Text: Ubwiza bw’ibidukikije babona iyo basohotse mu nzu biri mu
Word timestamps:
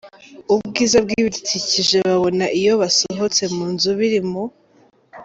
Ubwiza 0.53 0.97
bw’ibidukikije 1.03 1.95
babona 2.07 2.45
iyo 2.59 2.73
basohotse 2.81 3.43
mu 3.55 3.65
nzu 3.73 3.89
biri 3.99 4.19
mu 4.29 4.43